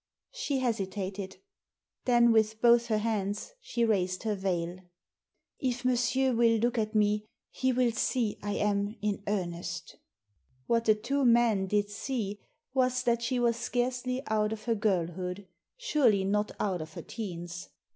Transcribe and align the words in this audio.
She 0.31 0.57
hesitated. 0.61 1.37
Then 2.05 2.31
with 2.31 2.59
both 2.59 2.87
her 2.87 2.97
hands 2.97 3.53
she 3.61 3.85
raised 3.85 4.23
her 4.23 4.33
veil. 4.33 4.77
"If 5.59 5.85
monsieur 5.85 6.33
will 6.33 6.57
look 6.57 6.79
at 6.79 6.95
me 6.95 7.27
he 7.51 7.71
will 7.71 7.91
see 7.91 8.39
I 8.41 8.53
am 8.53 8.95
in 9.03 9.21
earnest" 9.27 9.97
What 10.65 10.85
the 10.85 10.95
two 10.95 11.23
men 11.23 11.67
did 11.67 11.91
see 11.91 12.39
was 12.73 13.03
that 13.03 13.21
she 13.21 13.39
was 13.39 13.57
scarcely 13.57 14.23
out 14.25 14.51
of 14.51 14.63
her 14.63 14.73
girlhood— 14.73 15.45
surely 15.77 16.23
not 16.23 16.51
out 16.59 16.81
of 16.81 16.93
her 16.93 17.03
teens. 17.03 17.69